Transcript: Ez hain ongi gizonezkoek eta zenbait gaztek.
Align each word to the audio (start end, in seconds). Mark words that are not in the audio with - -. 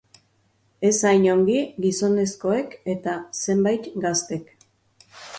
Ez 0.87 0.93
hain 1.09 1.25
ongi 1.33 1.57
gizonezkoek 1.83 2.73
eta 2.93 3.13
zenbait 3.41 3.91
gaztek. 4.07 4.49